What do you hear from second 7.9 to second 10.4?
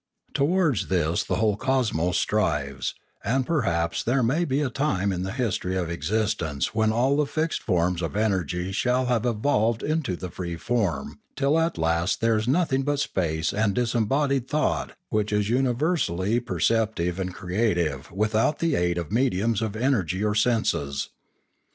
of energy shall have evolved into the